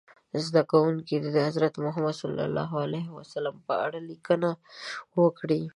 زده 0.45 0.61
کوونکي 0.71 1.15
دې 1.21 1.29
د 1.35 1.37
حضرت 1.47 1.73
محمد 1.85 2.15
ص 2.19 2.21
په 3.67 3.73
اړه 3.85 3.99
لیکنه 4.09 4.49
وکړي. 5.19 5.63